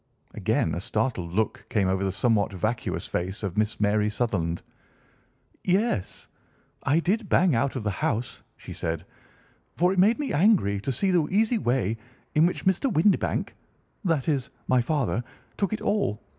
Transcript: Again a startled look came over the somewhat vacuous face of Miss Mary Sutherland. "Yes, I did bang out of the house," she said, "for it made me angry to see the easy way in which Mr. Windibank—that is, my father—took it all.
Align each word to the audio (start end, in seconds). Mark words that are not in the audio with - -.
Again 0.33 0.73
a 0.73 0.81
startled 0.81 1.31
look 1.31 1.63
came 1.69 1.87
over 1.87 2.03
the 2.03 2.11
somewhat 2.11 2.51
vacuous 2.51 3.05
face 3.05 3.43
of 3.43 3.55
Miss 3.55 3.79
Mary 3.79 4.09
Sutherland. 4.09 4.63
"Yes, 5.63 6.27
I 6.81 6.99
did 6.99 7.29
bang 7.29 7.53
out 7.53 7.75
of 7.75 7.83
the 7.83 7.91
house," 7.91 8.41
she 8.57 8.73
said, 8.73 9.05
"for 9.75 9.93
it 9.93 9.99
made 9.99 10.17
me 10.17 10.33
angry 10.33 10.81
to 10.81 10.91
see 10.91 11.11
the 11.11 11.27
easy 11.29 11.59
way 11.59 11.97
in 12.33 12.47
which 12.47 12.65
Mr. 12.65 12.91
Windibank—that 12.91 14.27
is, 14.27 14.49
my 14.67 14.81
father—took 14.81 15.71
it 15.71 15.81
all. 15.81 16.19